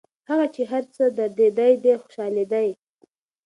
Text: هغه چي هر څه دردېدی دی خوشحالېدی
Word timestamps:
هغه 0.29 0.45
چي 0.55 0.61
هر 0.71 0.83
څه 0.95 1.03
دردېدی 1.17 1.73
دی 1.83 1.93
خوشحالېدی 2.01 2.69